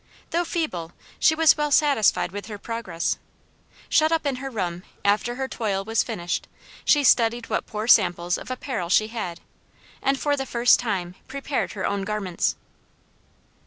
Though 0.31 0.45
feeble, 0.45 0.93
she 1.19 1.35
was 1.35 1.57
well 1.57 1.69
satisfied 1.69 2.31
with 2.31 2.47
her 2.47 2.57
progress. 2.57 3.19
Shut 3.87 4.11
up 4.11 4.25
in 4.25 4.37
her 4.37 4.49
room, 4.49 4.81
after 5.05 5.35
her 5.35 5.47
toil 5.47 5.85
was 5.85 6.01
finished, 6.01 6.47
she 6.83 7.03
studied 7.03 7.51
what 7.51 7.67
poor 7.67 7.87
samples 7.87 8.39
of 8.39 8.49
apparel 8.49 8.89
she 8.89 9.09
had, 9.09 9.41
and, 10.01 10.19
for 10.19 10.35
the 10.35 10.47
first 10.47 10.79
time, 10.79 11.13
prepared 11.27 11.73
her 11.73 11.85
own 11.85 12.01
garments. 12.01 12.55